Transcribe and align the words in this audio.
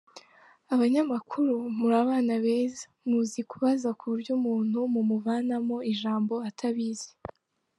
Abanyamakuru 0.73 1.53
muri 1.77 1.93
abana 2.03 2.33
beza 2.45 2.83
muzi 3.09 3.39
kubaza 3.51 3.89
ku 3.99 4.03
buryo 4.11 4.31
umuntu 4.39 4.77
mumuvanamo 4.93 5.77
ijambo 5.91 6.33
atabizi. 6.49 7.09